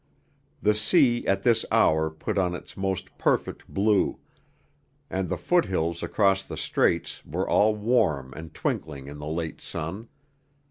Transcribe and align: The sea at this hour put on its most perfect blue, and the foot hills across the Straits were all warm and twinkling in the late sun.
The 0.63 0.73
sea 0.73 1.27
at 1.27 1.43
this 1.43 1.63
hour 1.69 2.09
put 2.09 2.39
on 2.39 2.55
its 2.55 2.75
most 2.75 3.15
perfect 3.19 3.67
blue, 3.71 4.17
and 5.11 5.29
the 5.29 5.37
foot 5.37 5.65
hills 5.65 6.01
across 6.01 6.43
the 6.43 6.57
Straits 6.57 7.23
were 7.23 7.47
all 7.47 7.75
warm 7.75 8.33
and 8.33 8.51
twinkling 8.51 9.05
in 9.05 9.19
the 9.19 9.27
late 9.27 9.61
sun. 9.61 10.07